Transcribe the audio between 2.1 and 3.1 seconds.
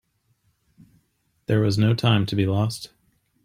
to be lost.